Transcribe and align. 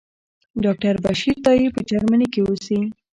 ډاکټر 0.63 0.93
بشیر 1.05 1.35
تائي 1.45 1.67
په 1.75 1.81
جرمني 1.89 2.27
کې 2.33 2.41
اوسي. 2.43 2.79